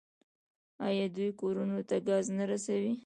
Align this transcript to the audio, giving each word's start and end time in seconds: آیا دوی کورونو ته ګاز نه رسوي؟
آیا 0.87 1.05
دوی 1.15 1.29
کورونو 1.41 1.77
ته 1.89 1.95
ګاز 2.07 2.25
نه 2.37 2.43
رسوي؟ 2.51 2.93